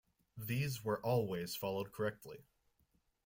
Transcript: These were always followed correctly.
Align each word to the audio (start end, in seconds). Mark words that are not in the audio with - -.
These 0.35 0.83
were 0.83 0.99
always 1.05 1.55
followed 1.55 1.91
correctly. 1.91 2.47